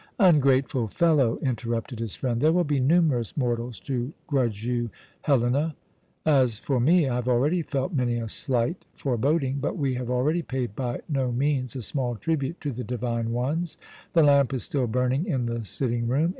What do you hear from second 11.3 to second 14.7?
means a small tribute to the divine ones. The lamp is